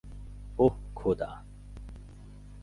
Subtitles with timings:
[0.59, 1.31] ওহ, খোদা।